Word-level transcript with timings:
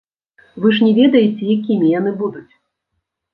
Вы 0.63 0.71
ж 0.77 0.87
не 0.87 0.93
ведаеце, 0.99 1.43
якімі 1.57 1.91
яны 1.99 2.15
будуць? 2.23 2.49